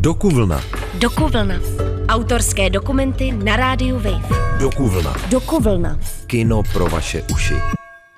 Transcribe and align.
Dokuvlna. 0.00 0.64
Dokuvlna. 0.98 1.54
Autorské 2.08 2.70
dokumenty 2.70 3.32
na 3.32 3.56
rádiu 3.56 3.94
Wave. 3.94 4.28
Dokuvlna. 4.60 5.14
Dokuvlna. 5.30 6.00
Kino 6.26 6.62
pro 6.72 6.86
vaše 6.86 7.22
uši. 7.32 7.54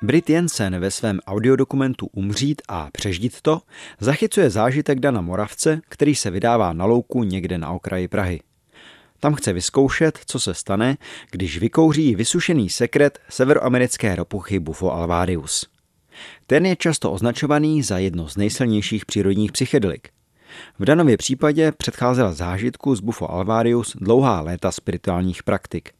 Brit 0.02 0.30
Jensen 0.30 0.80
ve 0.80 0.90
svém 0.90 1.20
audiodokumentu 1.26 2.06
Umřít 2.12 2.62
a 2.68 2.88
přežít 2.92 3.40
to 3.40 3.60
zachycuje 4.00 4.50
zážitek 4.50 5.00
Dana 5.00 5.20
Moravce, 5.20 5.80
který 5.88 6.14
se 6.14 6.30
vydává 6.30 6.72
na 6.72 6.84
louku 6.84 7.24
někde 7.24 7.58
na 7.58 7.70
okraji 7.70 8.08
Prahy. 8.08 8.40
Tam 9.20 9.34
chce 9.34 9.52
vyzkoušet, 9.52 10.18
co 10.26 10.40
se 10.40 10.54
stane, 10.54 10.96
když 11.30 11.58
vykouří 11.58 12.14
vysušený 12.14 12.68
sekret 12.68 13.18
severoamerické 13.28 14.16
ropuchy 14.16 14.58
Bufo 14.58 14.92
alvarius. 14.92 15.66
Ten 16.46 16.66
je 16.66 16.76
často 16.76 17.12
označovaný 17.12 17.82
za 17.82 17.98
jedno 17.98 18.28
z 18.28 18.36
nejsilnějších 18.36 19.06
přírodních 19.06 19.52
psychedelik. 19.52 20.08
V 20.78 20.84
Danově 20.84 21.16
případě 21.16 21.72
předcházela 21.72 22.32
zážitku 22.32 22.94
z 22.94 23.00
Bufo 23.00 23.30
alvarius 23.30 23.96
dlouhá 24.00 24.40
léta 24.40 24.72
spirituálních 24.72 25.42
praktik. 25.42 25.90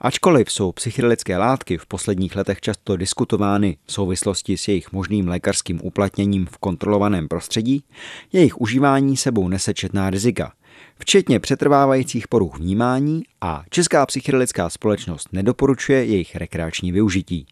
Ačkoliv 0.00 0.52
jsou 0.52 0.72
psychedelické 0.72 1.36
látky 1.36 1.78
v 1.78 1.86
posledních 1.86 2.36
letech 2.36 2.60
často 2.60 2.96
diskutovány 2.96 3.76
v 3.84 3.92
souvislosti 3.92 4.56
s 4.56 4.68
jejich 4.68 4.92
možným 4.92 5.28
lékařským 5.28 5.80
uplatněním 5.82 6.46
v 6.46 6.58
kontrolovaném 6.58 7.28
prostředí, 7.28 7.84
jejich 8.32 8.60
užívání 8.60 9.16
sebou 9.16 9.48
nese 9.48 9.74
četná 9.74 10.10
rizika, 10.10 10.52
včetně 10.98 11.40
přetrvávajících 11.40 12.28
poruch 12.28 12.58
vnímání 12.58 13.22
a 13.40 13.64
Česká 13.70 14.06
psychedelická 14.06 14.70
společnost 14.70 15.28
nedoporučuje 15.32 16.04
jejich 16.04 16.36
rekreační 16.36 16.92
využití. 16.92 17.46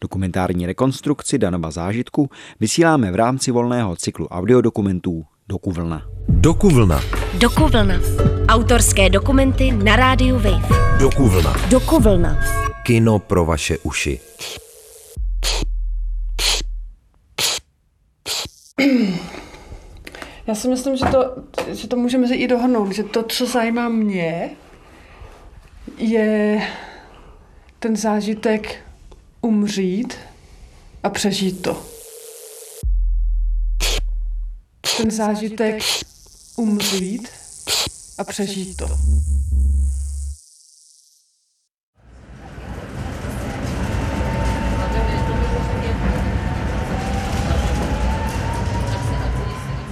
Dokumentární 0.00 0.66
rekonstrukci 0.66 1.38
Danova 1.38 1.70
zážitku 1.70 2.30
vysíláme 2.60 3.12
v 3.12 3.14
rámci 3.14 3.50
volného 3.50 3.96
cyklu 3.96 4.28
audiodokumentů 4.28 5.24
Dokuvlna. 5.50 6.02
Dokuvlna. 6.28 7.00
Dokuvlna. 7.38 7.94
Autorské 8.48 9.10
dokumenty 9.10 9.72
na 9.72 9.96
rádiu 9.96 10.34
Wave. 10.34 10.68
Dokuvlna. 11.00 11.54
Dokuvlna. 11.70 12.38
Kino 12.82 13.18
pro 13.18 13.44
vaše 13.44 13.78
uši. 13.78 14.20
Já 20.46 20.54
si 20.54 20.68
myslím, 20.68 20.96
že 20.96 21.04
to, 21.04 21.36
že 21.72 21.88
to 21.88 21.96
můžeme 21.96 22.34
i 22.36 22.48
dohodnout, 22.48 22.92
že 22.92 23.02
to, 23.02 23.22
co 23.22 23.46
zajímá 23.46 23.88
mě, 23.88 24.50
je 25.98 26.62
ten 27.78 27.96
zážitek 27.96 28.76
umřít 29.40 30.14
a 31.02 31.10
přežít 31.10 31.62
to. 31.62 31.99
Ten 35.00 35.10
zážitek 35.10 35.82
umřít 36.56 37.28
a 38.18 38.24
přežít 38.24 38.76
to. 38.76 38.86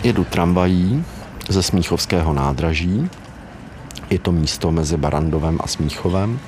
Jedu 0.03 0.25
tramvají 0.25 1.05
ze 1.49 1.63
Smíchovského 1.63 2.33
nádraží. 2.33 3.11
Je 4.11 4.19
to 4.19 4.33
místo 4.33 4.73
mezi 4.73 4.97
Barandovem 4.97 5.59
a 5.63 5.67
Smíchovem. 5.67 6.41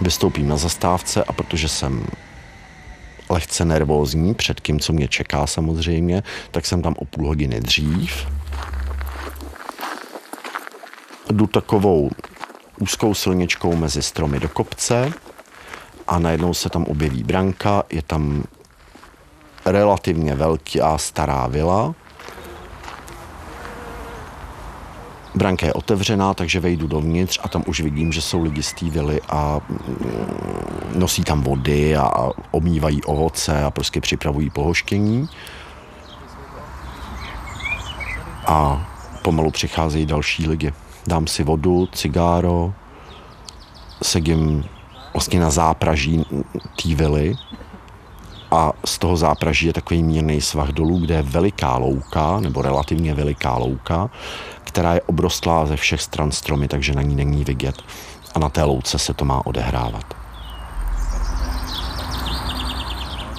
Vystoupím 0.00 0.48
na 0.48 0.56
zastávce 0.56 1.24
a 1.24 1.32
protože 1.32 1.68
jsem 1.68 2.06
lehce 3.30 3.64
nervózní 3.64 4.34
před 4.34 4.60
tím, 4.60 4.80
co 4.80 4.92
mě 4.92 5.08
čeká 5.08 5.46
samozřejmě, 5.46 6.22
tak 6.50 6.66
jsem 6.66 6.82
tam 6.82 6.94
o 6.98 7.04
půl 7.04 7.26
hodiny 7.26 7.60
dřív. 7.60 8.26
Jdu 11.30 11.46
takovou 11.46 12.10
úzkou 12.78 13.14
silničkou 13.14 13.76
mezi 13.76 14.02
stromy 14.02 14.40
do 14.40 14.48
kopce 14.48 15.12
a 16.06 16.18
najednou 16.18 16.54
se 16.54 16.70
tam 16.70 16.84
objeví 16.84 17.24
branka, 17.24 17.82
je 17.90 18.02
tam 18.02 18.44
relativně 19.64 20.34
velký 20.34 20.80
a 20.80 20.98
stará 20.98 21.46
vila, 21.46 21.94
Branka 25.38 25.66
je 25.66 25.72
otevřená, 25.72 26.34
takže 26.34 26.60
vejdu 26.60 26.86
dovnitř 26.86 27.40
a 27.42 27.48
tam 27.48 27.62
už 27.66 27.80
vidím, 27.80 28.12
že 28.12 28.22
jsou 28.22 28.42
lidi 28.42 28.62
z 28.62 28.72
té 28.72 28.90
vily 28.90 29.20
a 29.28 29.60
mm, 29.68 29.78
nosí 30.94 31.24
tam 31.24 31.42
vody 31.42 31.96
a 31.96 32.30
omývají 32.50 33.04
ovoce 33.04 33.64
a 33.64 33.70
prostě 33.70 34.00
připravují 34.00 34.50
pohoštění. 34.50 35.28
A 38.46 38.86
pomalu 39.22 39.50
přicházejí 39.50 40.06
další 40.06 40.48
lidi. 40.48 40.72
Dám 41.06 41.26
si 41.26 41.44
vodu, 41.44 41.88
cigáro, 41.92 42.72
sedím 44.02 44.64
vlastně 45.12 45.40
na 45.40 45.50
zápraží 45.50 46.24
té 46.82 46.94
vily 46.94 47.34
a 48.50 48.72
z 48.84 48.98
toho 48.98 49.16
zápraží 49.16 49.66
je 49.66 49.72
takový 49.72 50.02
mírný 50.02 50.40
svah 50.40 50.68
dolů, 50.68 50.98
kde 50.98 51.14
je 51.14 51.22
veliká 51.22 51.76
louka, 51.76 52.40
nebo 52.40 52.62
relativně 52.62 53.14
veliká 53.14 53.56
louka, 53.56 54.10
která 54.68 54.94
je 54.94 55.00
obrostlá 55.00 55.66
ze 55.66 55.76
všech 55.76 56.02
stran 56.02 56.30
stromy, 56.30 56.68
takže 56.68 56.94
na 56.94 57.02
ní 57.02 57.16
není 57.16 57.44
vidět. 57.44 57.82
A 58.34 58.38
na 58.38 58.48
té 58.48 58.62
louce 58.62 58.98
se 58.98 59.14
to 59.14 59.24
má 59.24 59.46
odehrávat. 59.46 60.14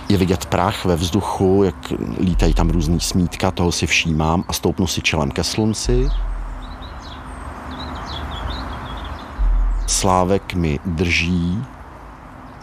Je 0.10 0.18
vidět 0.18 0.46
prach 0.46 0.86
ve 0.86 0.96
vzduchu, 0.96 1.64
jak 1.64 1.94
lítají 2.20 2.54
tam 2.54 2.70
různý 2.70 3.00
smítka, 3.00 3.52
toho 3.52 3.72
si 3.72 3.88
všímám 3.88 4.44
a 4.48 4.54
stoupnu 4.54 4.88
si 4.88 5.02
čelem 5.02 5.32
ke 5.32 5.44
slunci. 5.44 6.10
Slávek 9.88 10.54
mi 10.54 10.80
drží 10.86 11.64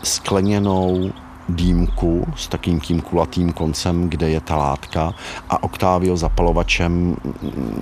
skleněnou 0.03 1.13
dýmku 1.49 2.27
s 2.37 2.49
takým 2.49 2.81
tím 2.81 3.01
kulatým 3.01 3.53
koncem, 3.53 4.09
kde 4.09 4.31
je 4.31 4.41
ta 4.41 4.57
látka 4.57 5.15
a 5.51 5.63
Octavio 5.63 6.17
zapalovačem 6.17 7.17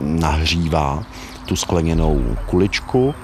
nahřívá 0.00 1.02
tu 1.46 1.56
skleněnou 1.56 2.36
kuličku. 2.46 3.14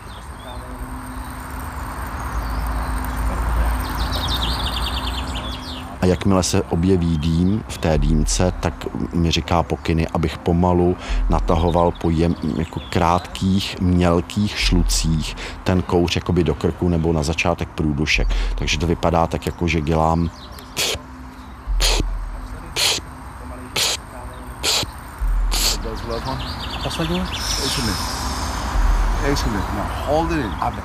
A 6.01 6.07
jakmile 6.07 6.43
se 6.43 6.63
objeví 6.63 7.19
dým 7.19 7.65
v 7.69 7.79
té 7.79 7.99
dýmce, 7.99 8.53
tak 8.61 8.87
mi 9.13 9.31
říká 9.31 9.63
pokyny, 9.63 10.09
abych 10.09 10.39
pomalu 10.39 10.97
natahoval 11.29 11.91
po 11.91 12.11
jem, 12.11 12.35
jako 12.57 12.81
krátkých, 12.91 13.81
mělkých 13.81 14.59
šlucích 14.59 15.37
ten 15.65 15.83
kouř 15.83 16.17
jakoby 16.17 16.45
do 16.45 16.55
krku 16.55 16.89
nebo 16.89 17.13
na 17.13 17.23
začátek 17.23 17.69
průdušek. 17.69 18.29
Takže 18.55 18.79
to 18.79 18.87
vypadá 18.87 19.27
tak, 19.27 19.47
jako 19.47 19.69
že 19.69 19.81
dělám 19.81 20.31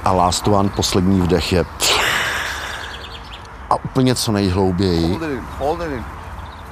A 0.03 0.11
last 0.11 0.47
one, 0.47 0.69
poslední 0.69 1.21
vdech 1.21 1.53
je 1.53 1.65
a 3.69 3.75
úplně 3.75 4.15
co 4.15 4.31
nejhlouběji. 4.31 5.19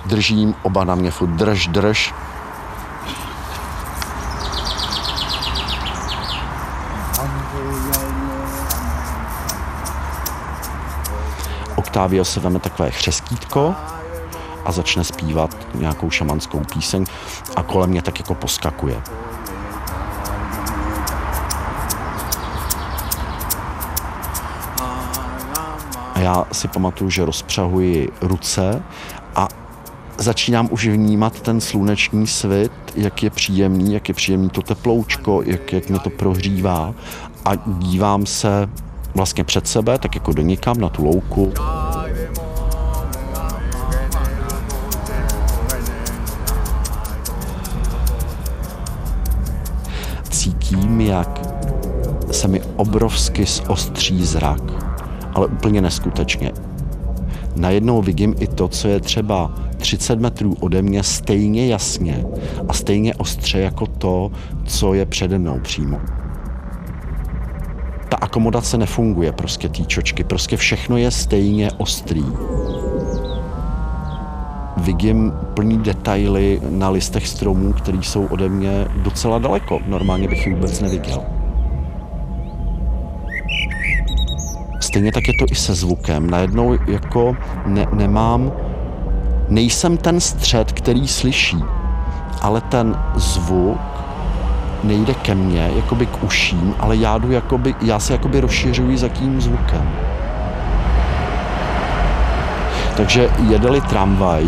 Držím 0.05 0.55
oba 0.61 0.83
na 0.83 0.95
mě 0.95 1.11
furt, 1.11 1.29
drž, 1.29 1.67
drž. 1.67 2.13
Octavio 11.75 12.25
se 12.25 12.39
veme 12.39 12.59
takové 12.59 12.91
chřeskítko 12.91 13.75
a 14.65 14.71
začne 14.71 15.03
zpívat 15.03 15.57
nějakou 15.73 16.09
šamanskou 16.09 16.59
píseň 16.59 17.05
a 17.55 17.63
kolem 17.63 17.89
mě 17.89 18.01
tak 18.01 18.19
jako 18.19 18.35
poskakuje. 18.35 19.01
Já 26.23 26.45
si 26.51 26.67
pamatuju, 26.67 27.09
že 27.09 27.25
rozpřahuji 27.25 28.09
ruce 28.21 28.83
a 29.35 29.47
začínám 30.17 30.67
už 30.71 30.87
vnímat 30.87 31.41
ten 31.41 31.61
sluneční 31.61 32.27
svit, 32.27 32.71
jak 32.95 33.23
je 33.23 33.29
příjemný, 33.29 33.93
jak 33.93 34.07
je 34.07 34.13
příjemný 34.13 34.49
to 34.49 34.61
teploučko, 34.61 35.41
jak, 35.45 35.73
jak 35.73 35.89
mě 35.89 35.99
to 35.99 36.09
prohřívá 36.09 36.93
a 37.45 37.51
dívám 37.55 38.25
se 38.25 38.69
vlastně 39.15 39.43
před 39.43 39.67
sebe, 39.67 39.97
tak 39.97 40.15
jako 40.15 40.33
do 40.33 40.43
na 40.79 40.89
tu 40.89 41.05
louku. 41.05 41.53
Cítím, 50.29 51.01
jak 51.01 51.41
se 52.31 52.47
mi 52.47 52.61
obrovsky 52.75 53.45
zostří 53.45 54.25
zrak, 54.25 54.92
ale 55.35 55.47
úplně 55.47 55.81
neskutečně. 55.81 56.51
Najednou 57.55 58.01
vidím 58.01 58.35
i 58.39 58.47
to, 58.47 58.67
co 58.67 58.87
je 58.87 58.99
třeba 58.99 59.51
30 59.77 60.19
metrů 60.19 60.55
ode 60.59 60.81
mě 60.81 61.03
stejně 61.03 61.67
jasně 61.67 62.25
a 62.67 62.73
stejně 62.73 63.15
ostře 63.15 63.59
jako 63.59 63.87
to, 63.87 64.31
co 64.65 64.93
je 64.93 65.05
přede 65.05 65.39
mnou 65.39 65.59
přímo. 65.59 66.01
Ta 68.09 68.17
akomodace 68.17 68.77
nefunguje 68.77 69.31
prostě 69.31 69.69
té 69.69 69.83
čočky, 69.83 70.23
prostě 70.23 70.57
všechno 70.57 70.97
je 70.97 71.11
stejně 71.11 71.71
ostrý. 71.77 72.25
Vidím 74.77 75.33
plný 75.53 75.77
detaily 75.77 76.61
na 76.69 76.89
listech 76.89 77.27
stromů, 77.27 77.73
které 77.73 77.97
jsou 77.97 78.25
ode 78.25 78.49
mě 78.49 78.87
docela 78.95 79.39
daleko. 79.39 79.79
Normálně 79.87 80.27
bych 80.27 80.47
ji 80.47 80.53
vůbec 80.53 80.79
neviděl. 80.81 81.42
Stejně 84.93 85.11
tak 85.11 85.27
je 85.27 85.33
to 85.39 85.45
i 85.51 85.55
se 85.55 85.73
zvukem. 85.73 86.29
Najednou 86.29 86.77
jako 86.87 87.37
ne, 87.65 87.87
nemám, 87.93 88.51
nejsem 89.49 89.97
ten 89.97 90.19
střed, 90.19 90.71
který 90.71 91.07
slyší, 91.07 91.57
ale 92.41 92.61
ten 92.61 92.99
zvuk 93.15 93.81
nejde 94.83 95.13
ke 95.13 95.35
mně, 95.35 95.71
jakoby 95.75 96.05
k 96.05 96.23
uším, 96.23 96.75
ale 96.79 96.95
já, 96.95 97.17
jdu 97.17 97.31
jakoby, 97.31 97.75
já 97.81 97.99
se 97.99 98.13
jakoby 98.13 98.39
rozšiřuji 98.39 98.97
za 98.97 99.09
tím 99.09 99.41
zvukem. 99.41 99.89
Takže 102.97 103.29
jedeli 103.49 103.81
tramvaj, 103.81 104.45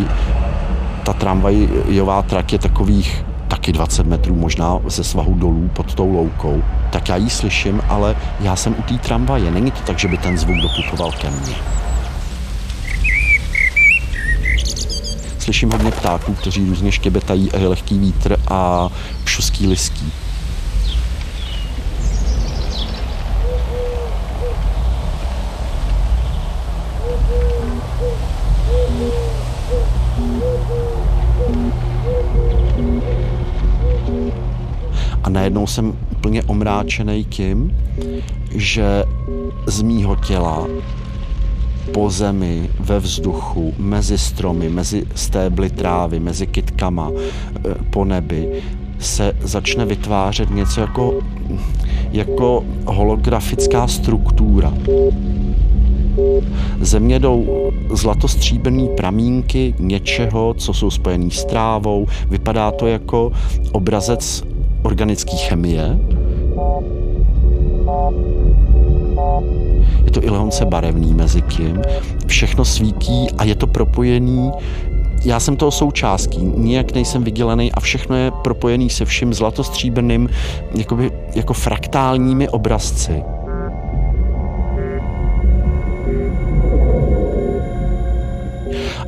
ta 1.03 1.13
tramvajová 1.13 2.21
trať 2.21 2.53
je 2.53 2.59
takových 2.59 3.25
taky 3.65 3.73
20 3.73 4.07
metrů 4.07 4.35
možná 4.35 4.79
ze 4.87 5.03
svahu 5.03 5.33
dolů 5.33 5.69
pod 5.73 5.93
tou 5.93 6.13
loukou, 6.13 6.63
tak 6.91 7.09
já 7.09 7.15
ji 7.15 7.29
slyším, 7.29 7.81
ale 7.89 8.15
já 8.39 8.55
jsem 8.55 8.75
u 8.79 8.81
té 8.81 8.97
tramvaje. 8.97 9.51
Není 9.51 9.71
to 9.71 9.79
tak, 9.79 9.99
že 9.99 10.07
by 10.07 10.17
ten 10.17 10.37
zvuk 10.37 10.57
doputoval 10.57 11.11
ke 11.11 11.29
mně. 11.29 11.55
Slyším 15.39 15.71
hodně 15.71 15.91
ptáků, 15.91 16.33
kteří 16.33 16.69
různě 16.69 16.91
štěbetají 16.91 17.51
a 17.51 17.57
je 17.57 17.67
lehký 17.67 17.99
vítr 17.99 18.37
a 18.47 18.89
šuský 19.25 19.67
listí. 19.67 20.11
Jsem 35.75 35.93
úplně 36.11 36.43
omráčený 36.43 37.23
tím, 37.23 37.75
že 38.51 39.03
z 39.67 39.81
mýho 39.81 40.15
těla 40.15 40.67
po 41.91 42.09
zemi, 42.09 42.69
ve 42.79 42.99
vzduchu, 42.99 43.73
mezi 43.77 44.17
stromy, 44.17 44.69
mezi 44.69 45.05
stébly 45.15 45.69
trávy, 45.69 46.19
mezi 46.19 46.47
kytkama, 46.47 47.11
eh, 47.11 47.75
po 47.89 48.05
nebi, 48.05 48.63
se 48.99 49.33
začne 49.41 49.85
vytvářet 49.85 50.49
něco 50.49 50.81
jako, 50.81 51.19
jako 52.11 52.63
holografická 52.85 53.87
struktura. 53.87 54.73
Země 56.79 57.19
jdou 57.19 57.71
zlatostříbrný 57.91 58.89
pramínky 58.97 59.75
něčeho, 59.79 60.53
co 60.53 60.73
jsou 60.73 60.89
spojený 60.89 61.31
s 61.31 61.45
trávou. 61.45 62.07
Vypadá 62.29 62.71
to 62.71 62.87
jako 62.87 63.31
obrazec 63.71 64.54
organické 64.85 65.37
chemie. 65.37 65.99
Je 70.05 70.11
to 70.11 70.23
i 70.23 70.29
lehonce 70.29 70.65
barevný 70.65 71.13
mezi 71.13 71.41
tím. 71.41 71.81
Všechno 72.27 72.65
svítí 72.65 73.27
a 73.37 73.43
je 73.43 73.55
to 73.55 73.67
propojený 73.67 74.51
já 75.25 75.39
jsem 75.39 75.55
toho 75.55 75.71
součástí, 75.71 76.39
nijak 76.55 76.93
nejsem 76.93 77.23
vydělený 77.23 77.71
a 77.71 77.79
všechno 77.79 78.15
je 78.15 78.31
propojený 78.31 78.89
se 78.89 79.05
vším 79.05 79.33
zlatostříbrným, 79.33 80.29
jakoby, 80.77 81.11
jako 81.35 81.53
fraktálními 81.53 82.49
obrazci. 82.49 83.23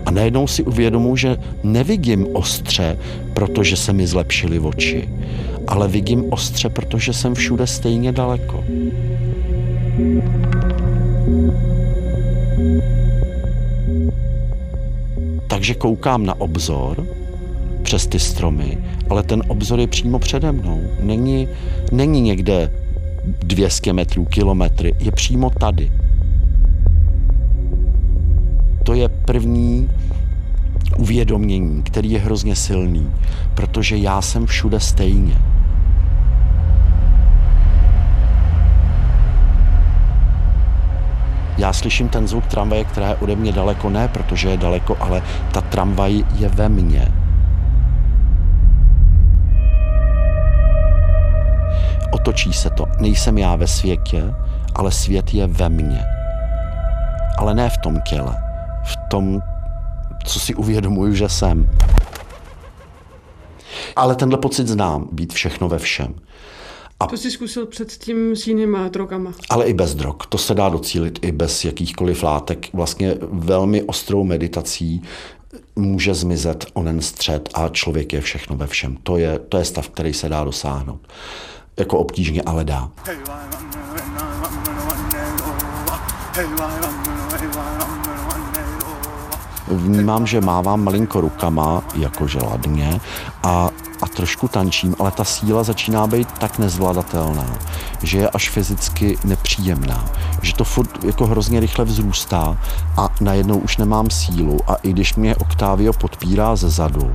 A 0.06 0.12
najednou 0.12 0.48
si 0.48 0.64
uvědomuji, 0.64 1.16
že 1.16 1.38
nevidím 1.64 2.28
ostře, 2.34 2.98
protože 3.34 3.76
se 3.76 3.94
mi 3.94 4.08
zlepšily 4.08 4.60
oči, 4.60 5.10
ale 5.68 5.88
vidím 5.88 6.24
ostře, 6.30 6.70
protože 6.70 7.14
jsem 7.14 7.36
všude 7.36 7.68
stejně 7.68 8.12
daleko. 8.12 8.64
Takže 15.48 15.74
koukám 15.74 16.26
na 16.26 16.42
obzor 16.42 17.08
přes 17.84 18.08
ty 18.08 18.20
stromy, 18.20 18.78
ale 19.10 19.24
ten 19.24 19.44
obzor 19.48 19.80
je 19.80 19.88
přímo 19.88 20.20
přede 20.20 20.52
mnou. 20.52 20.82
Není, 21.00 21.48
není 21.92 22.22
někde 22.22 22.72
200 23.26 23.94
metrů, 23.94 24.26
kilometry, 24.26 24.96
je 25.00 25.12
přímo 25.12 25.50
tady. 25.50 25.92
To 28.84 28.94
je 28.94 29.10
první 29.10 29.90
uvědomění, 30.98 31.84
který 31.84 32.12
je 32.12 32.20
hrozně 32.20 32.56
silný, 32.56 33.10
protože 33.56 33.98
já 33.98 34.22
jsem 34.22 34.46
všude 34.46 34.80
stejně. 34.80 35.38
Já 41.58 41.74
slyším 41.74 42.10
ten 42.10 42.28
zvuk 42.28 42.48
tramvaje, 42.48 42.84
která 42.84 43.08
je 43.08 43.16
ode 43.16 43.36
mě 43.36 43.52
daleko, 43.52 43.90
ne 43.90 44.08
protože 44.08 44.50
je 44.50 44.58
daleko, 44.58 44.98
ale 45.00 45.22
ta 45.54 45.62
tramvaj 45.62 46.24
je 46.36 46.50
ve 46.50 46.70
mně. 46.70 47.12
Otočí 52.12 52.54
se 52.54 52.70
to. 52.70 52.86
Nejsem 53.00 53.38
já 53.38 53.56
ve 53.56 53.68
světě, 53.68 54.24
ale 54.76 54.92
svět 54.92 55.34
je 55.34 55.48
ve 55.48 55.70
mně. 55.70 56.06
Ale 57.38 57.56
ne 57.56 57.70
v 57.70 57.78
tom 57.78 58.02
těle. 58.02 58.36
V 58.84 58.98
tom, 59.10 59.40
co 60.26 60.40
si 60.40 60.56
uvědomuju, 60.56 61.14
že 61.14 61.30
jsem. 61.30 61.70
Ale 63.96 64.16
tenhle 64.16 64.38
pocit 64.38 64.68
znám, 64.68 65.08
být 65.12 65.34
všechno 65.34 65.70
ve 65.70 65.80
všem. 65.80 66.16
A... 67.00 67.08
To 67.08 67.18
jsi 67.18 67.32
zkusil 67.32 67.66
předtím 67.66 68.36
s 68.36 68.48
jinýma 68.48 68.88
drogama. 68.88 69.34
Ale 69.50 69.66
i 69.66 69.74
bez 69.74 69.96
drog. 69.96 70.16
To 70.30 70.38
se 70.38 70.54
dá 70.54 70.70
docílit 70.70 71.20
i 71.22 71.32
bez 71.32 71.66
jakýchkoliv 71.66 72.24
látek. 72.24 72.74
Vlastně 72.74 73.16
velmi 73.22 73.84
ostrou 73.84 74.24
meditací 74.24 75.02
může 75.76 76.14
zmizet 76.14 76.66
onen 76.74 77.02
střed 77.02 77.50
a 77.54 77.70
člověk 77.70 78.14
je 78.14 78.22
všechno 78.22 78.56
ve 78.58 78.68
všem. 78.68 78.98
To 79.04 79.18
je, 79.18 79.40
to 79.40 79.58
je 79.58 79.66
stav, 79.66 79.90
který 79.90 80.14
se 80.14 80.30
dá 80.30 80.44
dosáhnout. 80.44 81.08
Jako 81.78 81.98
obtížně, 81.98 82.42
ale 82.42 82.64
dá. 82.64 82.92
Vnímám, 89.72 90.28
že 90.28 90.42
mávám 90.42 90.84
malinko 90.84 91.22
rukama, 91.22 91.84
jakože 91.96 92.40
ladně, 92.40 93.00
a 93.44 93.70
a 94.02 94.08
trošku 94.08 94.48
tančím, 94.48 94.96
ale 95.00 95.12
ta 95.12 95.24
síla 95.24 95.64
začíná 95.64 96.08
být 96.08 96.32
tak 96.32 96.60
nezvladatelná, 96.60 97.58
že 98.04 98.18
je 98.18 98.30
až 98.30 98.50
fyzicky 98.50 99.18
nepříjemná, 99.24 100.06
že 100.42 100.54
to 100.54 100.64
furt 100.64 101.04
jako 101.04 101.28
hrozně 101.28 101.60
rychle 101.60 101.86
vzrůstá 101.86 102.58
a 102.98 103.10
najednou 103.22 103.58
už 103.58 103.78
nemám 103.78 104.10
sílu 104.10 104.60
a 104.68 104.76
i 104.76 104.90
když 104.90 105.16
mě 105.16 105.36
Octavio 105.36 105.94
podpírá 105.94 106.56
ze 106.56 106.70
zadu, 106.70 107.12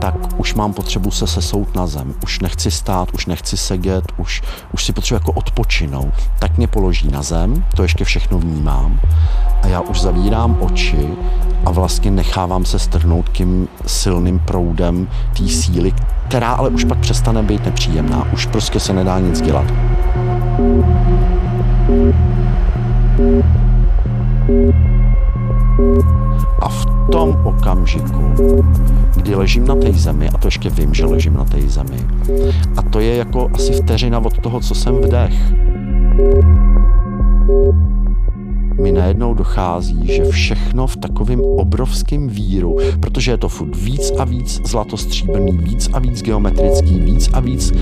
tak 0.00 0.14
už 0.36 0.54
mám 0.54 0.72
potřebu 0.72 1.10
se 1.10 1.26
sesout 1.26 1.74
na 1.74 1.86
zem. 1.86 2.14
Už 2.22 2.40
nechci 2.40 2.70
stát, 2.70 3.08
už 3.12 3.26
nechci 3.26 3.56
sedět, 3.56 4.04
už, 4.16 4.42
už 4.72 4.84
si 4.84 4.92
potřebuji 4.92 5.16
jako 5.16 5.32
odpočinout. 5.32 6.14
Tak 6.38 6.56
mě 6.56 6.66
položí 6.68 7.08
na 7.08 7.22
zem, 7.22 7.64
to 7.76 7.82
ještě 7.82 8.04
všechno 8.04 8.38
vnímám 8.38 9.00
a 9.62 9.66
já 9.66 9.80
už 9.80 10.00
zavírám 10.00 10.56
oči 10.60 11.08
a 11.66 11.70
vlastně 11.70 12.10
nechávám 12.10 12.64
se 12.64 12.78
strhnout 12.78 13.28
tím 13.28 13.68
silným 13.86 14.38
proudem 14.38 15.08
té 15.38 15.48
síly, 15.48 15.92
která 16.28 16.52
ale 16.52 16.68
už 16.68 16.84
pak 16.84 16.98
přestane 16.98 17.42
být 17.42 17.64
nepříjemná. 17.64 18.32
Už 18.32 18.46
prostě 18.46 18.80
se 18.80 18.92
nedá 18.92 19.18
nic 19.18 19.40
dělat. 19.40 19.66
A 26.60 26.68
v 26.68 26.86
tom 27.12 27.40
okamžiku, 27.44 28.34
kdy 29.16 29.34
ležím 29.34 29.66
na 29.66 29.74
té 29.74 29.92
zemi, 29.92 30.28
a 30.28 30.38
to 30.38 30.46
ještě 30.46 30.70
vím, 30.70 30.94
že 30.94 31.06
ležím 31.06 31.34
na 31.34 31.44
té 31.44 31.60
zemi, 31.60 31.98
a 32.76 32.82
to 32.82 33.00
je 33.00 33.16
jako 33.16 33.50
asi 33.54 33.72
vteřina 33.72 34.18
od 34.18 34.38
toho, 34.38 34.60
co 34.60 34.74
jsem 34.74 34.94
vdech, 34.94 35.34
mi 38.80 38.92
najednou 38.92 39.34
dochází, 39.34 40.00
že 40.04 40.24
všechno 40.24 40.86
v 40.86 40.96
takovém 40.96 41.40
obrovském 41.40 42.28
víru, 42.28 42.76
protože 43.00 43.30
je 43.30 43.36
to 43.36 43.48
furt 43.48 43.76
víc 43.76 44.12
a 44.18 44.24
víc 44.24 44.60
zlatostříbrný, 44.68 45.58
víc 45.58 45.88
a 45.92 45.98
víc 45.98 46.22
geometrický, 46.22 47.00
víc 47.00 47.30
a 47.32 47.40
víc 47.40 47.72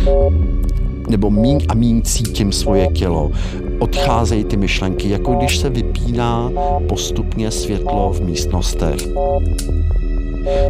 nebo 1.08 1.30
míň 1.30 1.66
a 1.68 1.74
míň 1.74 2.02
cítím 2.02 2.52
svoje 2.52 2.86
tělo. 2.86 3.30
Odcházejí 3.78 4.44
ty 4.44 4.56
myšlenky, 4.56 5.08
jako 5.08 5.34
když 5.34 5.58
se 5.58 5.70
vypíná 5.70 6.50
postupně 6.88 7.50
světlo 7.50 8.12
v 8.12 8.20
místnostech. 8.20 8.96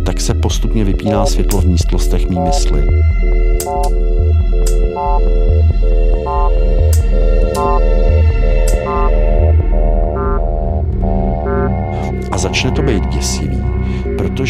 tak 0.07 0.21
se 0.21 0.35
postupně 0.35 0.85
vypíná 0.85 1.27
světlo 1.27 1.61
v 1.61 1.67
místlostech 1.67 2.29
mý 2.29 2.41
mysli. 2.41 2.83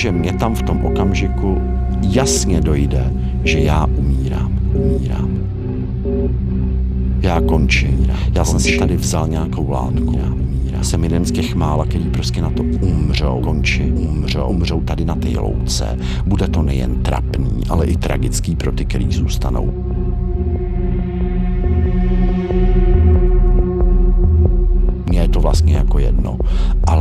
Protože 0.03 0.19
mě 0.19 0.33
tam 0.33 0.55
v 0.55 0.63
tom 0.63 0.85
okamžiku 0.85 1.63
jasně 2.03 2.61
dojde, 2.61 3.13
že 3.45 3.59
já 3.61 3.87
umírám, 3.87 4.59
umírám. 4.75 5.31
Já 7.21 7.41
končím. 7.41 8.11
Já 8.35 8.45
jsem 8.45 8.61
si 8.61 8.79
tady 8.79 8.97
vzal 8.97 9.29
nějakou 9.29 9.71
látku. 9.71 10.19
Já 10.19 10.33
umírám. 10.33 10.85
Jsem 10.85 11.05
jeden 11.05 11.25
z 11.25 11.31
těch 11.31 11.55
mála, 11.55 11.85
který 11.87 12.05
prostě 12.05 12.43
na 12.43 12.51
to 12.51 12.63
umřou, 12.63 13.41
končí, 13.41 13.83
umřou, 13.83 14.47
umřou 14.47 14.81
tady 14.81 15.05
na 15.05 15.15
té 15.15 15.39
louce. 15.39 15.99
Bude 16.27 16.49
to 16.49 16.63
nejen 16.63 17.03
trapný, 17.03 17.63
ale 17.69 17.87
i 17.87 17.97
tragický 17.97 18.57
pro 18.57 18.73
ty, 18.73 18.85
který 18.85 19.13
zůstanou. 19.13 19.73
Mně 25.09 25.21
je 25.21 25.29
to 25.29 25.41
vlastně 25.41 25.75
jako 25.75 25.99
jedno, 25.99 26.39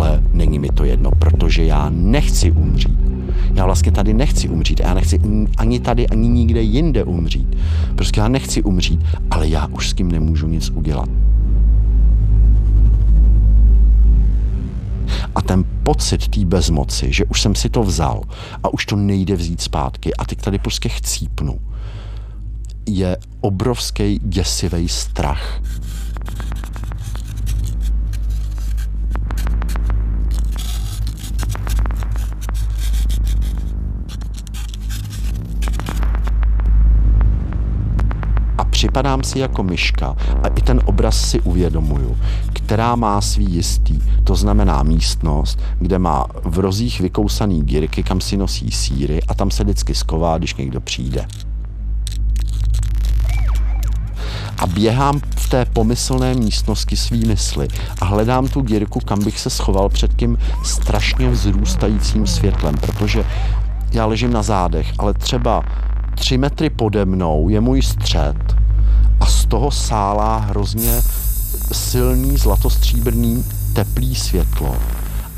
ale 0.01 0.24
není 0.34 0.60
mi 0.60 0.70
to 0.70 0.84
jedno, 0.84 1.12
protože 1.20 1.65
já 1.65 1.89
nechci 1.89 2.51
umřít. 2.51 3.00
Já 3.53 3.65
vlastně 3.65 3.91
tady 3.91 4.13
nechci 4.13 4.50
umřít. 4.50 4.79
Já 4.79 4.93
nechci 4.93 5.20
ani 5.58 5.79
tady, 5.79 6.08
ani 6.08 6.27
nikde 6.27 6.62
jinde 6.62 7.03
umřít. 7.03 7.58
Prostě 7.96 8.20
já 8.20 8.27
nechci 8.27 8.63
umřít, 8.63 9.01
ale 9.31 9.48
já 9.48 9.67
už 9.67 9.89
s 9.89 9.93
tím 9.93 10.12
nemůžu 10.12 10.48
nic 10.48 10.70
udělat. 10.70 11.10
A 15.36 15.41
ten 15.41 15.63
pocit 15.84 16.27
té 16.27 16.46
bezmoci, 16.46 17.13
že 17.13 17.25
už 17.25 17.41
jsem 17.41 17.55
si 17.55 17.70
to 17.70 17.84
vzal 17.84 18.22
a 18.63 18.74
už 18.74 18.86
to 18.86 18.96
nejde 18.96 19.36
vzít 19.36 19.62
zpátky 19.62 20.13
a 20.13 20.25
teď 20.25 20.41
tady 20.41 20.60
prostě 20.60 20.89
chcípnu, 20.89 21.60
je 22.88 23.17
obrovský 23.41 24.20
děsivý 24.24 24.89
strach. 24.89 25.62
Připadám 38.81 39.23
si 39.23 39.39
jako 39.39 39.63
myška 39.63 40.15
a 40.43 40.47
i 40.47 40.61
ten 40.61 40.81
obraz 40.85 41.29
si 41.29 41.39
uvědomuju, 41.41 42.17
která 42.53 42.95
má 42.95 43.21
svý 43.21 43.45
jistý, 43.53 44.00
to 44.23 44.35
znamená 44.35 44.83
místnost, 44.83 45.59
kde 45.79 46.00
má 46.00 46.25
v 46.43 46.59
rozích 46.59 47.01
vykousaný 47.01 47.63
gírky, 47.63 48.03
kam 48.03 48.21
si 48.21 48.38
nosí 48.38 48.71
síry 48.71 49.21
a 49.27 49.33
tam 49.33 49.51
se 49.51 49.63
vždycky 49.63 49.95
sková, 49.95 50.38
když 50.38 50.55
někdo 50.55 50.81
přijde. 50.81 51.25
A 54.57 54.67
běhám 54.67 55.19
v 55.35 55.50
té 55.50 55.65
pomyslné 55.65 56.33
místnosti 56.33 56.97
svý 56.97 57.25
mysli 57.25 57.67
a 58.01 58.05
hledám 58.05 58.47
tu 58.47 58.61
dírku, 58.61 59.00
kam 59.00 59.23
bych 59.23 59.39
se 59.39 59.50
schoval 59.50 59.89
před 59.89 60.15
tím 60.15 60.38
strašně 60.63 61.29
vzrůstajícím 61.29 62.27
světlem, 62.27 62.75
protože 62.77 63.25
já 63.93 64.05
ležím 64.05 64.33
na 64.33 64.41
zádech, 64.41 64.93
ale 64.97 65.13
třeba 65.13 65.63
tři 66.15 66.38
metry 66.38 66.69
pode 66.69 67.05
mnou 67.05 67.50
je 67.50 67.61
můj 67.61 67.81
střed 67.81 68.60
z 69.31 69.45
toho 69.45 69.71
sálá 69.71 70.38
hrozně 70.38 71.01
silný 71.71 72.38
zlatostříbrný 72.38 73.45
teplý 73.73 74.15
světlo 74.15 74.75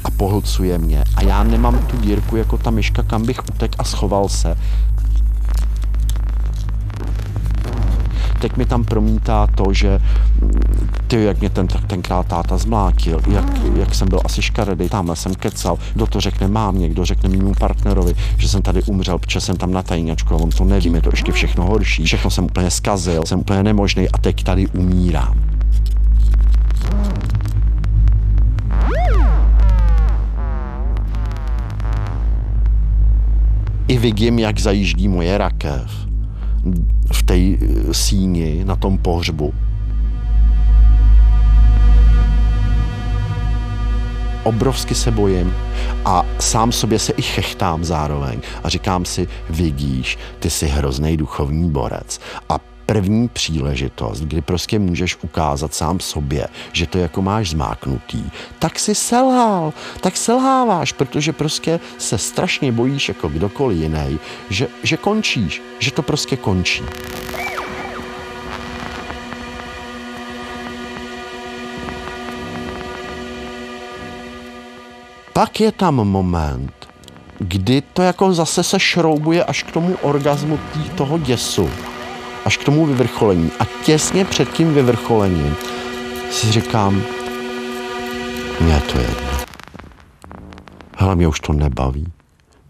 a 0.04 0.12
pohlcuje 0.12 0.78
mě. 0.78 1.04
A 1.16 1.24
já 1.24 1.44
nemám 1.44 1.78
tu 1.78 1.98
dírku 1.98 2.36
jako 2.36 2.58
ta 2.58 2.72
myška, 2.72 3.04
kam 3.04 3.26
bych 3.26 3.40
utek 3.56 3.76
a 3.80 3.84
schoval 3.84 4.30
se. 4.30 4.56
Teď 8.44 8.58
mi 8.58 8.66
tam 8.66 8.84
promítá 8.84 9.48
to, 9.48 9.74
že 9.74 10.00
ty, 11.08 11.24
jak 11.24 11.40
mě 11.40 11.50
ten, 11.50 11.68
tenkrát 11.68 12.28
táta 12.28 12.58
zmlátil, 12.58 13.22
jak, 13.28 13.46
jak 13.76 13.96
jsem 13.96 14.08
byl 14.10 14.20
asi 14.26 14.42
škaredý, 14.42 14.90
tamhle 14.90 15.16
jsem 15.16 15.36
kecal, 15.36 15.78
kdo 15.94 16.08
to 16.08 16.22
řekne 16.22 16.48
mám 16.48 16.80
někdo 16.80 17.06
řekne 17.06 17.30
mému 17.30 17.54
partnerovi, 17.60 18.16
že 18.38 18.50
jsem 18.50 18.62
tady 18.62 18.84
umřel, 18.84 19.20
protože 19.20 19.42
jsem 19.42 19.56
tam 19.56 19.72
na 19.72 19.84
tajňačku 19.84 20.34
a 20.34 20.38
on 20.38 20.50
to 20.50 20.66
neví, 20.66 20.94
je 20.94 21.02
to 21.02 21.10
ještě 21.14 21.32
všechno 21.32 21.66
horší, 21.66 22.04
všechno 22.04 22.32
jsem 22.32 22.46
úplně 22.46 22.72
zkazil, 22.72 23.24
jsem 23.26 23.40
úplně 23.40 23.64
nemožný 23.64 24.10
a 24.10 24.18
teď 24.18 24.44
tady 24.44 24.68
umírám. 24.68 25.40
I 33.88 33.98
vidím, 33.98 34.40
jak 34.40 34.60
zajíždí 34.60 35.08
moje 35.08 35.38
rakev 35.38 36.13
v 37.14 37.24
té 37.24 37.36
eh, 37.36 37.58
síni 37.94 38.64
na 38.66 38.76
tom 38.76 38.98
pohřbu. 38.98 39.54
Obrovsky 44.44 44.96
se 44.96 45.12
bojím 45.12 45.54
a 46.06 46.26
sám 46.40 46.72
sobě 46.72 47.00
se 47.00 47.14
i 47.14 47.22
chechtám 47.22 47.84
zároveň 47.84 48.42
a 48.64 48.70
říkám 48.70 49.06
si, 49.06 49.28
vidíš, 49.50 50.18
ty 50.40 50.50
jsi 50.50 50.68
hrozný 50.68 51.18
duchovní 51.18 51.72
borec 51.72 52.20
a 52.50 52.73
první 52.86 53.28
příležitost, 53.28 54.22
kdy 54.22 54.42
prostě 54.42 54.80
můžeš 54.80 55.18
ukázat 55.24 55.74
sám 55.74 56.00
sobě, 56.00 56.48
že 56.72 56.88
to 56.88 56.98
jako 56.98 57.22
máš 57.22 57.50
zmáknutý, 57.50 58.24
tak 58.60 58.80
si 58.80 58.96
selhal, 58.96 59.74
tak 60.02 60.18
selháváš, 60.18 60.92
protože 60.92 61.34
prostě 61.34 61.80
se 61.98 62.18
strašně 62.18 62.72
bojíš 62.72 63.08
jako 63.08 63.30
kdokoliv 63.30 63.78
jiný, 63.78 64.20
že, 64.50 64.68
že 64.84 64.98
končíš, 64.98 65.62
že 65.80 65.92
to 65.92 66.02
prostě 66.02 66.38
končí. 66.38 66.84
Pak 75.34 75.60
je 75.60 75.72
tam 75.72 75.96
moment, 75.96 76.88
kdy 77.40 77.82
to 77.82 78.02
jako 78.02 78.34
zase 78.34 78.64
se 78.64 78.80
šroubuje 78.80 79.44
až 79.44 79.64
k 79.64 79.72
tomu 79.72 79.96
orgazmu 80.02 80.60
tý, 80.74 80.90
toho 80.90 81.18
děsu 81.18 81.70
až 82.46 82.58
k 82.58 82.64
tomu 82.64 82.86
vyvrcholení. 82.86 83.52
A 83.60 83.66
těsně 83.86 84.26
před 84.26 84.50
tím 84.50 84.74
vyvrcholením 84.74 85.56
si 86.32 86.52
říkám, 86.52 87.04
mě 88.62 88.82
to 88.92 89.00
jedno. 89.00 89.30
Hele, 90.98 91.16
mě 91.16 91.28
už 91.28 91.40
to 91.40 91.54
nebaví. 91.54 92.08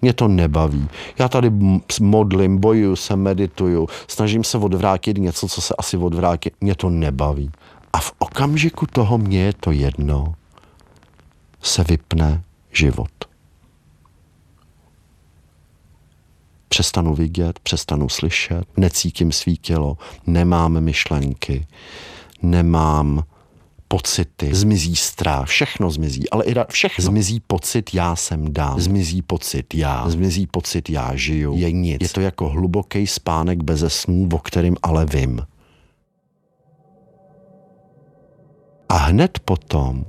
Mě 0.01 0.13
to 0.13 0.27
nebaví. 0.27 0.89
Já 1.19 1.29
tady 1.29 1.51
modlím, 2.01 2.57
bojuju 2.57 2.95
se, 2.95 3.15
medituju, 3.15 3.87
snažím 4.07 4.43
se 4.43 4.57
odvrátit 4.57 5.17
něco, 5.17 5.47
co 5.47 5.61
se 5.61 5.73
asi 5.77 5.97
odvrátit. 5.97 6.53
Mě 6.61 6.75
to 6.75 6.89
nebaví. 6.89 7.51
A 7.93 7.99
v 7.99 8.11
okamžiku 8.19 8.85
toho 8.87 9.17
mě 9.17 9.43
je 9.43 9.53
to 9.53 9.71
jedno, 9.71 10.33
se 11.61 11.83
vypne 11.83 12.43
život. 12.71 13.09
Přestanu 16.73 17.15
vidět, 17.15 17.59
přestanu 17.59 18.09
slyšet, 18.09 18.63
necítím 18.77 19.31
svý 19.31 19.57
tělo, 19.57 19.97
nemám 20.27 20.79
myšlenky, 20.79 21.67
nemám 22.41 23.23
pocity, 23.87 24.55
zmizí 24.55 24.95
strach, 24.95 25.47
všechno 25.47 25.89
zmizí, 25.89 26.29
ale 26.29 26.45
i 26.45 26.55
všechno. 26.69 27.05
Zmizí 27.05 27.39
pocit, 27.39 27.93
já 27.93 28.15
jsem 28.15 28.53
dám, 28.53 28.79
zmizí 28.79 29.21
pocit, 29.21 29.73
já, 29.73 30.09
zmizí 30.09 30.47
pocit, 30.47 30.89
já 30.89 31.15
žiju, 31.15 31.57
je 31.57 31.71
nic. 31.71 32.01
Je 32.01 32.09
to 32.09 32.21
jako 32.21 32.49
hluboký 32.49 33.07
spánek 33.07 33.63
beze 33.63 33.89
snů, 33.89 34.29
o 34.33 34.39
kterým 34.39 34.77
ale 34.83 35.05
vím. 35.05 35.41
A 38.89 38.97
hned 38.97 39.39
potom 39.45 40.05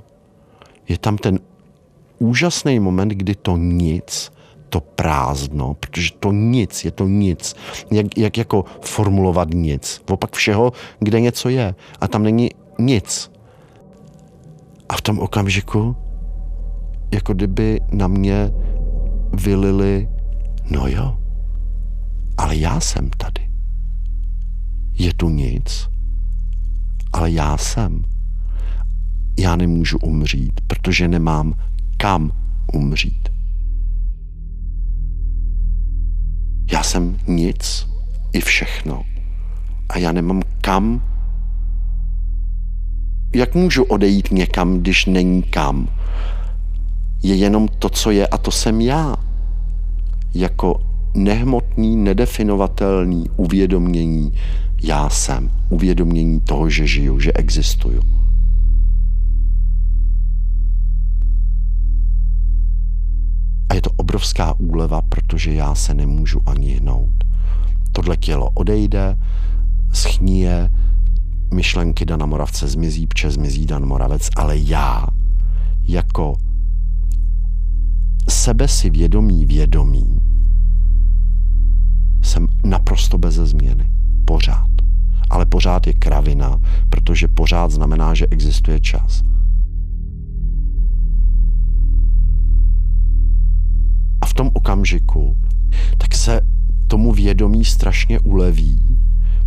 je 0.89 0.99
tam 0.99 1.19
ten 1.19 1.39
úžasný 2.19 2.81
moment, 2.81 3.09
kdy 3.09 3.35
to 3.35 3.57
nic 3.57 4.34
to 4.69 4.81
prázdno, 4.81 5.75
protože 5.75 6.11
to 6.21 6.33
nic, 6.33 6.85
je 6.85 6.91
to 6.91 7.09
nic. 7.09 7.57
Jak, 7.91 8.19
jak 8.19 8.39
jako 8.39 8.65
formulovat 8.81 9.49
nic? 9.55 10.03
Opak 10.11 10.33
všeho, 10.33 10.73
kde 10.99 11.21
něco 11.21 11.49
je. 11.49 11.75
A 12.01 12.09
tam 12.09 12.23
není 12.23 12.51
nic. 12.79 13.31
A 14.89 14.97
v 14.97 15.01
tom 15.01 15.19
okamžiku, 15.19 15.97
jako 17.15 17.35
kdyby 17.35 17.81
na 17.93 18.09
mě 18.09 18.51
vylili, 19.33 20.09
no 20.71 20.87
jo, 20.87 21.19
ale 22.39 22.57
já 22.57 22.81
jsem 22.81 23.11
tady. 23.11 23.51
Je 24.99 25.15
tu 25.15 25.29
nic, 25.29 25.89
ale 27.13 27.31
já 27.31 27.57
jsem. 27.57 28.03
Já 29.39 29.57
nemůžu 29.57 29.99
umřít, 29.99 30.61
protože 30.67 31.09
nemám 31.09 31.55
kam 31.97 32.33
umřít. 32.73 33.24
Já 36.73 36.83
jsem 36.83 37.17
nic 37.27 37.87
i 38.33 38.41
všechno. 38.41 39.03
A 39.89 39.99
já 39.99 40.13
nemám 40.13 40.43
kam. 40.61 41.03
Jak 43.35 43.55
můžu 43.55 43.85
odejít 43.85 44.31
někam, 44.31 44.79
když 44.79 45.07
není 45.07 45.43
kam? 45.43 45.89
Je 47.23 47.35
jenom 47.35 47.69
to, 47.69 47.89
co 47.89 48.11
je 48.11 48.27
a 48.27 48.39
to 48.39 48.51
jsem 48.51 48.81
já. 48.81 49.17
jako 50.35 50.81
nehmotný, 51.15 51.97
nedefinovatelný 51.97 53.27
uvědomění 53.37 54.33
já 54.85 55.09
jsem, 55.09 55.51
uvědomění 55.69 56.41
toho, 56.41 56.71
že 56.71 56.87
žiju, 56.87 57.21
že 57.21 57.33
existuju. 57.33 58.24
Obrovská 64.25 64.55
úleva, 64.59 65.03
protože 65.03 65.53
já 65.53 65.75
se 65.75 65.95
nemůžu 65.95 66.41
ani 66.47 66.77
hnout. 66.77 67.25
Tohle 67.93 68.17
tělo 68.17 68.51
odejde, 68.55 69.17
schníje, 69.93 70.71
myšlenky 71.55 72.05
Dana 72.05 72.27
Moravce 72.27 72.69
zmizí, 72.69 73.07
pče 73.07 73.31
zmizí 73.31 73.67
Dan 73.67 73.87
Moravec, 73.87 74.29
ale 74.37 74.59
já 74.59 75.07
jako 75.83 76.37
sebe 78.29 78.69
si 78.69 78.91
vědomí 78.91 79.47
vědomí 79.47 80.19
jsem 82.23 82.47
naprosto 82.65 83.19
bez 83.19 83.35
změny. 83.35 83.91
Pořád. 84.25 84.71
Ale 85.31 85.47
pořád 85.47 85.87
je 85.87 85.93
kravina, 85.93 86.59
protože 86.89 87.29
pořád 87.29 87.71
znamená, 87.71 88.15
že 88.15 88.27
existuje 88.31 88.81
čas. 88.81 89.23
V 94.35 94.37
tom 94.37 94.51
okamžiku 94.53 95.37
tak 95.99 96.15
se 96.15 96.41
tomu 96.87 97.13
vědomí 97.13 97.65
strašně 97.65 98.21
uleví, 98.21 98.99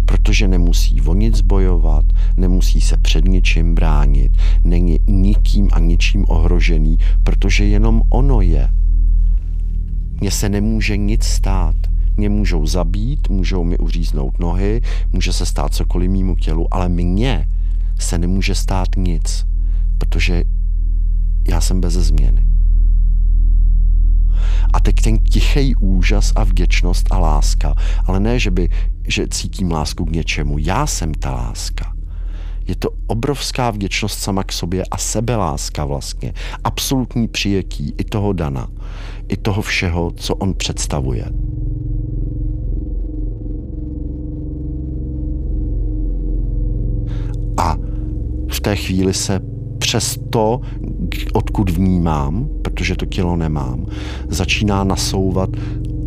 protože 0.06 0.48
nemusí 0.48 1.02
o 1.02 1.14
nic 1.14 1.42
bojovat, 1.42 2.06
nemusí 2.38 2.82
se 2.82 2.98
před 2.98 3.26
ničím 3.26 3.76
bránit, 3.76 4.32
není 4.64 5.00
nikým 5.08 5.70
a 5.72 5.80
ničím 5.80 6.26
ohrožený, 6.28 6.98
protože 7.24 7.66
jenom 7.66 8.02
ono 8.10 8.42
je. 8.42 8.70
Mně 10.22 10.32
se 10.32 10.50
nemůže 10.50 10.98
nic 10.98 11.24
stát. 11.24 11.76
Mě 12.18 12.30
můžou 12.30 12.66
zabít, 12.66 13.30
můžou 13.30 13.64
mi 13.64 13.78
uříznout 13.78 14.40
nohy, 14.40 14.82
může 15.14 15.34
se 15.34 15.46
stát 15.46 15.74
cokoliv 15.74 16.12
mýmu 16.12 16.36
tělu, 16.36 16.74
ale 16.74 16.90
mně 16.90 17.48
se 18.00 18.18
nemůže 18.18 18.56
stát 18.56 18.88
nic, 18.98 19.46
protože 19.98 20.44
já 21.48 21.62
jsem 21.62 21.82
bez 21.82 21.94
změny. 21.94 22.57
A 24.74 24.80
teď 24.80 24.96
ten 24.96 25.18
tichý 25.18 25.76
úžas 25.76 26.32
a 26.36 26.44
vděčnost 26.44 27.08
a 27.12 27.20
láska. 27.20 27.76
Ale 28.06 28.20
ne, 28.20 28.40
že, 28.40 28.52
by, 28.52 28.70
že 29.08 29.28
cítím 29.28 29.72
lásku 29.72 30.06
k 30.06 30.12
něčemu. 30.12 30.58
Já 30.58 30.88
jsem 30.88 31.14
ta 31.14 31.32
láska. 31.32 31.94
Je 32.68 32.76
to 32.76 32.90
obrovská 33.08 33.72
vděčnost 33.72 34.20
sama 34.20 34.44
k 34.44 34.52
sobě 34.52 34.84
a 34.92 34.98
sebeláska 34.98 35.86
vlastně. 35.86 36.34
Absolutní 36.64 37.28
přijetí 37.28 37.94
i 37.98 38.04
toho 38.04 38.34
Dana. 38.34 38.68
I 39.28 39.38
toho 39.38 39.62
všeho, 39.62 40.12
co 40.12 40.36
on 40.36 40.54
představuje. 40.54 41.26
A 47.58 47.76
v 48.52 48.60
té 48.60 48.76
chvíli 48.76 49.14
se 49.14 49.40
přes 49.78 50.20
to, 50.30 50.62
odkud 51.34 51.70
vnímám, 51.70 52.50
protože 52.78 52.96
to 52.96 53.06
tělo 53.06 53.36
nemám, 53.36 53.86
začíná 54.28 54.84
nasouvat 54.84 55.50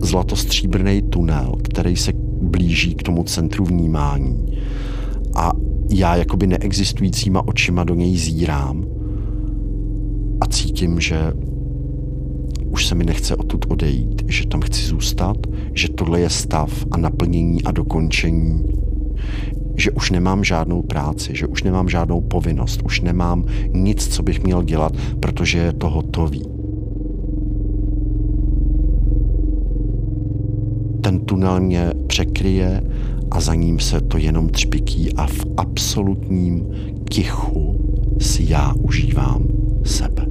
zlatostříbrný 0.01 1.03
tunel, 1.03 1.53
který 1.63 1.97
se 1.97 2.13
blíží 2.43 2.95
k 2.95 3.03
tomu 3.03 3.25
centru 3.25 3.65
vnímání. 3.65 4.59
A 5.37 5.53
já 5.91 6.17
jakoby 6.17 6.47
neexistujícíma 6.47 7.49
očima 7.49 7.85
do 7.85 7.95
něj 7.95 8.17
zírám 8.17 8.85
a 10.41 10.47
cítím, 10.47 11.01
že 11.01 11.33
už 12.71 12.87
se 12.87 12.95
mi 12.95 13.05
nechce 13.05 13.37
odtud 13.37 13.67
odejít, 13.69 14.23
že 14.29 14.47
tam 14.47 14.61
chci 14.61 14.83
zůstat, 14.83 15.37
že 15.75 15.89
tohle 15.89 16.21
je 16.21 16.31
stav 16.31 16.87
a 16.91 16.97
naplnění 16.97 17.63
a 17.63 17.71
dokončení 17.71 18.65
že 19.77 19.91
už 19.91 20.11
nemám 20.11 20.45
žádnou 20.45 20.83
práci, 20.83 21.31
že 21.35 21.47
už 21.47 21.63
nemám 21.63 21.89
žádnou 21.89 22.21
povinnost, 22.21 22.83
už 22.85 23.01
nemám 23.01 23.45
nic, 23.69 24.09
co 24.09 24.23
bych 24.23 24.43
měl 24.43 24.63
dělat, 24.63 24.93
protože 25.21 25.59
je 25.59 25.73
to 25.73 25.89
hotový. 25.89 26.60
Tunel 31.31 31.61
mě 31.61 31.93
překryje 32.07 32.83
a 33.31 33.41
za 33.41 33.55
ním 33.55 33.81
se 33.81 34.01
to 34.01 34.19
jenom 34.19 34.49
třpikí 34.49 35.13
a 35.15 35.27
v 35.27 35.45
absolutním 35.57 36.67
tichu 37.11 37.81
si 38.21 38.45
já 38.49 38.73
užívám 38.83 39.49
sebe. 39.85 40.30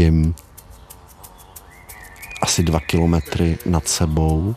Cítím 0.00 0.34
asi 2.42 2.62
dva 2.62 2.80
kilometry 2.80 3.58
nad 3.66 3.88
sebou, 3.88 4.54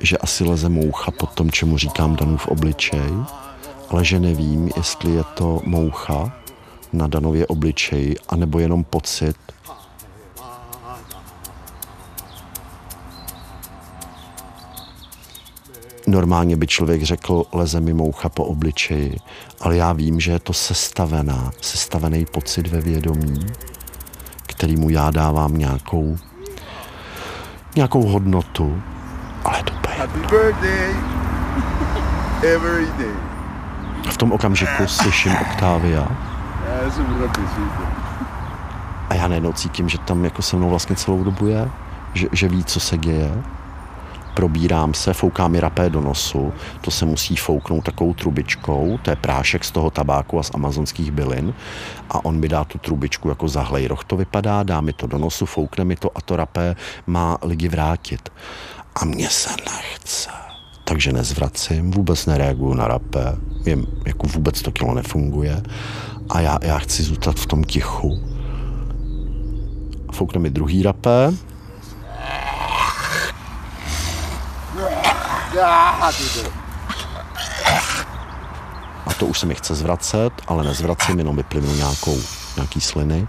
že 0.00 0.18
asi 0.18 0.44
leze 0.44 0.68
moucha 0.68 1.10
pod 1.10 1.34
tom, 1.34 1.50
čemu 1.50 1.78
říkám 1.78 2.16
Danův 2.16 2.46
obličej, 2.46 3.10
ale 3.90 4.04
že 4.04 4.20
nevím, 4.20 4.70
jestli 4.76 5.12
je 5.12 5.24
to 5.34 5.60
moucha 5.64 6.32
na 6.92 7.06
Danově 7.06 7.46
obličeji, 7.46 8.16
anebo 8.28 8.58
jenom 8.58 8.84
pocit, 8.84 9.36
Normálně 16.14 16.56
by 16.56 16.66
člověk 16.66 17.02
řekl, 17.02 17.44
leze 17.52 17.80
mi 17.80 17.94
moucha 17.94 18.28
po 18.28 18.44
obličeji, 18.44 19.16
ale 19.60 19.76
já 19.76 19.92
vím, 19.92 20.20
že 20.20 20.32
je 20.32 20.38
to 20.38 20.52
sestavená, 20.52 21.50
sestavený 21.60 22.26
pocit 22.26 22.66
ve 22.66 22.80
vědomí, 22.80 23.46
kterýmu 24.46 24.90
já 24.90 25.10
dávám 25.10 25.58
nějakou, 25.58 26.16
nějakou 27.76 28.06
hodnotu, 28.06 28.82
ale 29.44 29.62
to 29.62 29.72
je. 29.90 29.96
Happy 29.98 30.18
birthday! 30.18 30.94
Every 32.54 32.86
day. 32.98 33.14
V 34.10 34.16
tom 34.16 34.32
okamžiku 34.32 34.86
slyším 34.86 35.32
Octavia. 35.50 36.08
A 39.08 39.14
já 39.14 39.28
najednou 39.28 39.52
cítím, 39.52 39.88
že 39.88 39.98
tam 39.98 40.24
jako 40.24 40.42
se 40.42 40.56
mnou 40.56 40.70
vlastně 40.70 40.96
celou 40.96 41.24
dobu 41.24 41.46
je, 41.46 41.70
že, 42.12 42.28
že 42.32 42.48
ví, 42.48 42.64
co 42.64 42.80
se 42.80 42.98
děje 42.98 43.42
probírám 44.34 44.94
se, 44.94 45.12
fouká 45.12 45.48
mi 45.48 45.60
rapé 45.60 45.90
do 45.90 46.00
nosu, 46.00 46.52
to 46.80 46.90
se 46.90 47.04
musí 47.04 47.36
fouknout 47.36 47.84
takovou 47.84 48.14
trubičkou, 48.14 48.98
to 49.02 49.10
je 49.10 49.16
prášek 49.16 49.64
z 49.64 49.70
toho 49.70 49.90
tabáku 49.90 50.38
a 50.38 50.42
z 50.42 50.50
amazonských 50.54 51.10
bylin 51.10 51.54
a 52.10 52.24
on 52.24 52.40
mi 52.40 52.48
dá 52.48 52.64
tu 52.64 52.78
trubičku 52.78 53.28
jako 53.28 53.48
zahlejroch 53.48 54.04
to 54.04 54.16
vypadá, 54.16 54.62
dá 54.62 54.80
mi 54.80 54.92
to 54.92 55.06
do 55.06 55.18
nosu, 55.18 55.46
foukne 55.46 55.84
mi 55.84 55.96
to 55.96 56.10
a 56.14 56.20
to 56.20 56.36
rapé 56.36 56.76
má 57.06 57.38
lidi 57.42 57.68
vrátit. 57.68 58.28
A 58.94 59.04
mně 59.04 59.28
se 59.30 59.50
nechce. 59.50 60.30
Takže 60.84 61.12
nezvracím, 61.12 61.90
vůbec 61.90 62.26
nereaguju 62.26 62.74
na 62.74 62.88
rapé, 62.88 63.36
Vím, 63.64 63.86
jako 64.06 64.26
vůbec 64.26 64.62
to 64.62 64.72
kilo 64.72 64.94
nefunguje 64.94 65.62
a 66.30 66.40
já, 66.40 66.58
já 66.62 66.78
chci 66.78 67.02
zůstat 67.02 67.36
v 67.36 67.46
tom 67.46 67.64
tichu. 67.64 68.20
Foukne 70.12 70.40
mi 70.40 70.50
druhý 70.50 70.82
rapé, 70.82 71.32
A 79.06 79.14
to 79.18 79.26
už 79.26 79.38
se 79.38 79.46
mi 79.46 79.54
chce 79.54 79.74
zvracet, 79.74 80.30
ale 80.46 80.64
nezvracím, 80.64 81.18
jenom 81.18 81.36
vyplynu 81.36 81.74
nějakou, 81.74 82.18
nějaký 82.56 82.80
sliny 82.80 83.28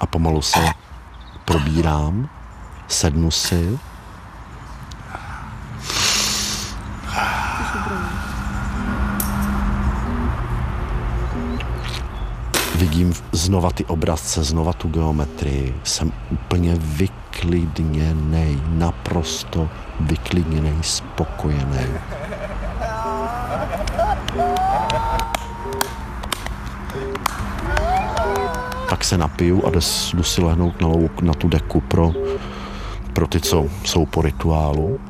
a 0.00 0.06
pomalu 0.06 0.42
se 0.42 0.60
probírám, 1.44 2.28
sednu 2.88 3.30
si. 3.30 3.78
Vidím 12.84 13.14
znova 13.32 13.70
ty 13.70 13.84
obrazce, 13.84 14.44
znova 14.44 14.72
tu 14.72 14.88
geometrii, 14.88 15.74
jsem 15.84 16.12
úplně 16.30 16.76
vyklidněný, 16.78 18.62
naprosto 18.68 19.68
vyklidněný, 20.00 20.76
spokojený. 20.82 21.86
Pak 28.88 29.04
se 29.04 29.18
napiju 29.18 29.66
a 29.66 29.70
jdu 30.14 30.22
si 30.22 30.42
lehnout 30.42 30.80
na, 30.80 30.88
louk, 30.88 31.22
na 31.22 31.34
tu 31.34 31.48
deku 31.48 31.80
pro, 31.80 32.12
pro 33.12 33.26
ty, 33.26 33.40
co 33.40 33.66
jsou 33.84 34.06
po 34.06 34.22
rituálu. 34.22 35.00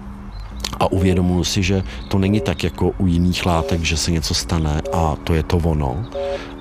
A 0.80 0.92
uvědomuji 0.92 1.44
si, 1.44 1.62
že 1.62 1.82
to 2.08 2.18
není 2.18 2.40
tak 2.40 2.64
jako 2.64 2.90
u 2.98 3.06
jiných 3.06 3.46
látek, 3.46 3.82
že 3.82 3.96
se 3.96 4.10
něco 4.10 4.34
stane 4.34 4.82
a 4.92 5.16
to 5.24 5.34
je 5.34 5.42
to 5.42 5.56
ono, 5.56 6.04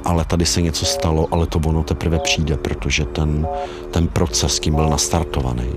ale 0.06 0.26
tady 0.26 0.46
se 0.46 0.62
něco 0.62 0.86
stalo, 0.86 1.28
ale 1.32 1.48
to 1.48 1.60
ono 1.66 1.84
teprve 1.84 2.20
přijde, 2.20 2.58
protože 2.58 3.06
ten, 3.06 3.48
ten 3.92 4.08
proces 4.08 4.60
kým 4.60 4.76
byl 4.76 4.89
nastartovaný 4.89 5.70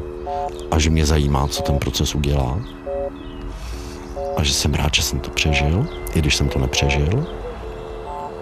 a 0.71 0.79
že 0.79 0.91
mě 0.91 1.07
zajímá, 1.07 1.49
co 1.49 1.63
ten 1.63 1.79
proces 1.79 2.15
udělá 2.15 2.59
a 4.37 4.43
že 4.43 4.53
jsem 4.53 4.75
rád, 4.75 4.95
že 4.95 5.03
jsem 5.03 5.21
to 5.21 5.31
přežil, 5.31 5.87
i 6.15 6.19
když 6.19 6.37
jsem 6.37 6.49
to 6.49 6.59
nepřežil 6.59 7.27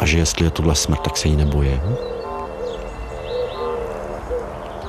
a 0.01 0.07
že 0.07 0.19
jestli 0.19 0.45
je 0.45 0.51
tohle 0.51 0.75
smrt, 0.75 1.01
tak 1.01 1.17
se 1.17 1.29
jí 1.29 1.37
nebojím. 1.37 1.81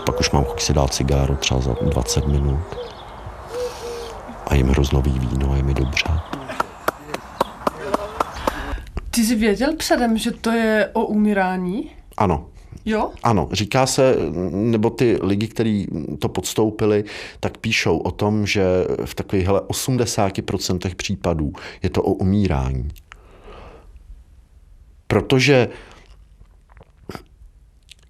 Pak 0.06 0.20
už 0.20 0.32
mám 0.32 0.46
chuť 0.46 0.62
si 0.62 0.74
dát 0.74 0.94
cigáru 0.94 1.36
třeba 1.36 1.62
za 1.62 1.76
20 1.82 2.28
minut 2.28 2.78
a 4.48 4.56
jim 4.56 4.70
hroznový 4.70 5.20
víno 5.20 5.52
a 5.52 5.56
je 5.56 5.64
mi 5.64 5.74
dobře. 5.74 6.06
Ty 9.16 9.26
jsi 9.26 9.36
věděl 9.36 9.76
předem, 9.76 10.18
že 10.18 10.32
to 10.32 10.52
je 10.52 10.90
o 10.94 11.06
umírání? 11.06 11.92
Ano, 12.18 12.50
Jo? 12.86 13.12
ano, 13.24 13.50
říká 13.52 13.86
se, 13.86 14.16
nebo 14.52 14.90
ty 14.90 15.20
lidi, 15.22 15.48
kteří 15.48 15.88
to 16.20 16.30
podstoupili, 16.30 17.04
tak 17.40 17.58
píšou 17.58 17.98
o 17.98 18.12
tom, 18.12 18.46
že 18.48 18.64
v 19.06 19.16
takových 19.16 19.48
80% 19.48 20.96
případů 20.96 21.54
je 21.84 21.90
to 21.90 22.04
o 22.04 22.12
umírání. 22.12 22.90
Protože 25.08 25.70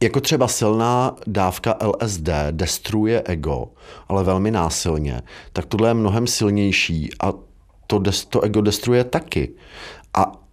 jako 0.04 0.22
třeba 0.22 0.48
silná 0.48 1.16
dávka 1.28 1.78
LSD 1.82 2.30
destruuje 2.52 3.22
ego, 3.26 3.68
ale 4.08 4.24
velmi 4.24 4.52
násilně, 4.52 5.22
tak 5.54 5.66
tohle 5.66 5.90
je 5.90 5.94
mnohem 5.94 6.28
silnější 6.28 7.10
a 7.20 7.34
to, 7.88 8.00
des, 8.00 8.26
to 8.26 8.42
ego 8.42 8.62
destruuje 8.62 9.04
taky. 9.04 9.52
A 10.14 10.45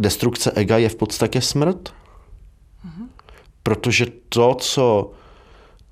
destrukce 0.00 0.50
ega 0.50 0.78
je 0.78 0.88
v 0.88 0.96
podstatě 0.96 1.40
smrt. 1.40 1.94
Protože 3.62 4.06
to, 4.28 4.54
co, 4.54 5.10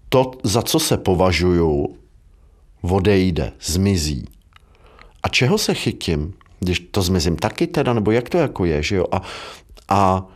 to, 0.09 0.31
za 0.43 0.63
co 0.63 0.81
se 0.81 0.97
považuju, 0.97 1.97
odejde, 2.83 3.53
zmizí. 3.61 4.29
A 5.23 5.29
čeho 5.29 5.59
se 5.59 5.75
chytím, 5.75 6.35
když 6.61 6.81
to 6.81 7.03
zmizím 7.03 7.37
taky 7.37 7.67
teda, 7.67 7.93
nebo 7.93 8.11
jak 8.11 8.29
to 8.29 8.39
jako 8.39 8.65
je, 8.65 8.83
že 8.83 8.97
jo? 8.97 9.05
A, 9.13 9.23
a 9.89 10.27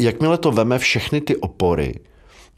jakmile 0.00 0.38
to 0.38 0.52
veme 0.52 0.78
všechny 0.78 1.20
ty 1.20 1.36
opory, 1.36 1.94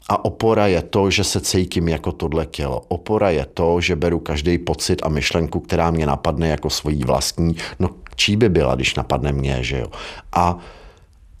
a 0.09 0.25
opora 0.25 0.67
je 0.67 0.81
to, 0.81 1.11
že 1.11 1.23
se 1.23 1.39
cítím 1.39 1.87
jako 1.87 2.11
tohle 2.11 2.45
tělo. 2.45 2.81
Opora 2.87 3.29
je 3.29 3.45
to, 3.53 3.81
že 3.81 3.95
beru 3.95 4.19
každý 4.19 4.57
pocit 4.57 4.99
a 5.03 5.09
myšlenku, 5.09 5.59
která 5.59 5.91
mě 5.91 6.05
napadne 6.05 6.47
jako 6.47 6.69
svojí 6.69 7.03
vlastní. 7.03 7.55
No, 7.79 7.89
čí 8.17 8.35
by 8.35 8.49
byla, 8.49 8.75
když 8.75 8.95
napadne 8.95 9.31
mě, 9.31 9.57
že 9.61 9.77
jo? 9.77 9.87
A, 10.31 10.57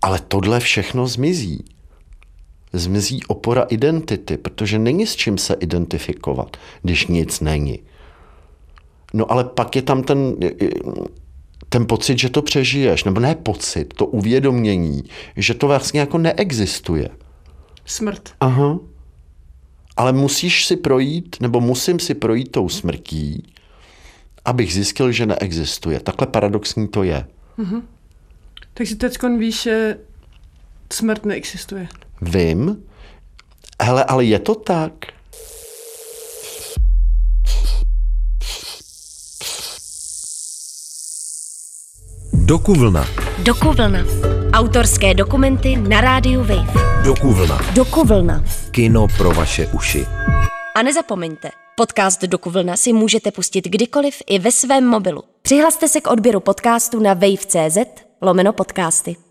ale 0.01 0.19
tohle 0.27 0.59
všechno 0.59 1.07
zmizí. 1.07 1.65
Zmizí 2.73 3.23
opora 3.27 3.65
identity, 3.69 4.37
protože 4.37 4.79
není 4.79 5.07
s 5.07 5.15
čím 5.15 5.37
se 5.37 5.53
identifikovat, 5.53 6.57
když 6.81 7.07
nic 7.07 7.39
není. 7.39 7.79
No 9.13 9.31
ale 9.31 9.43
pak 9.43 9.75
je 9.75 9.81
tam 9.81 10.03
ten, 10.03 10.35
ten 11.69 11.87
pocit, 11.87 12.19
že 12.19 12.29
to 12.29 12.41
přežiješ, 12.41 13.03
nebo 13.03 13.19
ne 13.19 13.35
pocit, 13.35 13.93
to 13.93 14.05
uvědomění, 14.05 15.03
že 15.35 15.53
to 15.53 15.67
vlastně 15.67 15.99
jako 15.99 16.17
neexistuje. 16.17 17.09
Smrt. 17.85 18.29
Aha. 18.39 18.79
Ale 19.97 20.13
musíš 20.13 20.65
si 20.65 20.77
projít, 20.77 21.35
nebo 21.39 21.61
musím 21.61 21.99
si 21.99 22.13
projít 22.13 22.51
tou 22.51 22.69
smrtí, 22.69 23.43
abych 24.47 24.73
zjistil, 24.73 25.11
že 25.11 25.25
neexistuje. 25.25 25.99
Takhle 25.99 26.27
paradoxní 26.27 26.87
to 26.87 27.03
je. 27.03 27.27
Takže 28.73 28.95
teď 28.95 29.17
víš, 29.37 29.61
že 29.61 29.97
smrt 30.93 31.25
neexistuje. 31.25 31.87
Vím, 32.21 32.83
hele, 33.81 34.03
ale 34.03 34.25
je 34.25 34.39
to 34.39 34.55
tak. 34.55 34.91
Dokuvlna. 42.33 43.07
Dokuvlna. 43.43 43.99
Autorské 44.53 45.13
dokumenty 45.13 45.75
na 45.75 46.01
rádiu 46.01 46.39
Wave. 46.39 46.73
Dokuvlna. 47.03 47.59
Dokuvlna. 47.75 48.43
Kino 48.71 49.07
pro 49.17 49.31
vaše 49.31 49.67
uši. 49.67 50.05
A 50.75 50.81
nezapomeňte, 50.81 51.49
podcast 51.79 52.21
Dokuvlna 52.21 52.75
si 52.75 52.93
můžete 52.93 53.31
pustit 53.31 53.67
kdykoliv 53.67 54.21
i 54.27 54.39
ve 54.39 54.51
svém 54.51 54.85
mobilu. 54.85 55.23
Přihlaste 55.41 55.87
se 55.87 56.01
k 56.01 56.07
odběru 56.07 56.39
podcastu 56.39 56.99
na 56.99 57.13
wave.cz 57.13 57.77
lomeno 58.21 58.53
podcasty. 58.53 59.26